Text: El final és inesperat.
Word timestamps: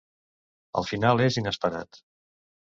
El 0.81 0.87
final 0.91 1.21
és 1.27 1.37
inesperat. 1.43 2.01